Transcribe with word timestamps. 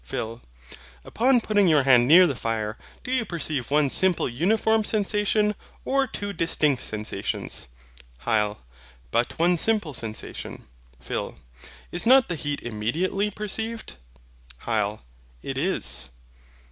PHIL. 0.03 0.41
Upon 1.05 1.41
putting 1.41 1.67
your 1.67 1.83
hand 1.83 2.07
near 2.07 2.25
the 2.25 2.35
fire, 2.35 2.75
do 3.03 3.11
you 3.11 3.23
perceive 3.23 3.69
one 3.69 3.91
simple 3.91 4.27
uniform 4.27 4.83
sensation, 4.83 5.53
or 5.85 6.07
two 6.07 6.33
distinct 6.33 6.81
sensations? 6.81 7.67
HYL. 8.25 8.57
But 9.11 9.37
one 9.37 9.57
simple 9.57 9.93
sensation. 9.93 10.65
PHIL. 10.99 11.35
Is 11.91 12.07
not 12.07 12.29
the 12.29 12.35
heat 12.35 12.61
immediately 12.63 13.29
perceived? 13.29 13.97
HYL. 14.65 15.01
It 15.43 15.59
is. 15.59 16.09